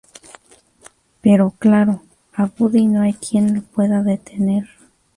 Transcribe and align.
Pero, 1.21 1.53
claro, 1.59 2.01
a 2.33 2.47
Buddy 2.47 2.87
no 2.87 3.01
hay 3.03 3.13
quien 3.13 3.53
lo 3.53 3.61
pueda 3.61 4.01
detener. 4.01 4.63